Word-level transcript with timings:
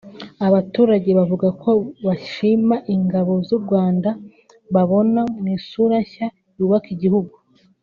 Abaturage 0.47 1.09
bavuga 1.19 1.47
ko 1.61 1.71
bashima 2.05 2.75
ingabo 2.95 3.33
z’u 3.47 3.59
Rwanda 3.63 4.09
babona 4.73 5.21
mu 5.39 5.45
isura 5.57 5.97
nshya 6.05 6.27
yubaka 6.57 6.87
igihugu 6.95 7.33